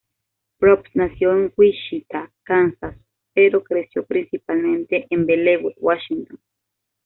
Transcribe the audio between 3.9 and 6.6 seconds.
principalmente en Bellevue, Washington.